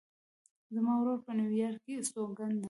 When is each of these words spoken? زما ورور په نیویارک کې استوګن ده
زما 0.73 0.93
ورور 0.97 1.19
په 1.25 1.31
نیویارک 1.39 1.81
کې 1.85 1.93
استوګن 1.99 2.51
ده 2.55 2.59